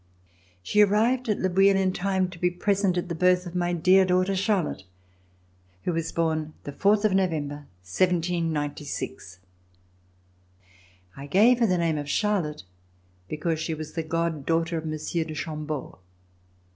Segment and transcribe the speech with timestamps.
[0.63, 3.71] She arrived at Le Bouilh in time to be present at the birth of my
[3.71, 4.81] dear daughter Charlotte,
[5.83, 9.37] who was born the fourth of November, 1796.
[11.15, 12.63] I gave her the name of Charlotte,
[13.29, 15.99] because she was the god daughter of Monsieur de Chambeau.